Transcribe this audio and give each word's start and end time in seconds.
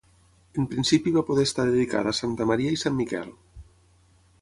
En 0.61 0.69
principi 0.71 1.13
va 1.17 1.23
poder 1.27 1.45
estar 1.49 1.67
dedicada 1.69 2.15
a 2.17 2.19
Santa 2.23 2.51
Maria 2.53 2.75
i 2.79 2.83
Sant 2.85 3.01
Miquel. 3.03 3.33